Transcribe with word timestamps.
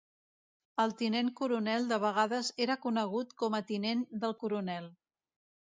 El 0.83 0.95
tinent 1.01 1.29
coronel 1.41 1.85
de 1.91 1.99
vegades 2.05 2.49
era 2.67 2.79
conegut 2.87 3.37
com 3.45 3.61
a 3.61 3.65
tinent 3.73 4.05
del 4.25 4.39
coronel. 4.45 4.91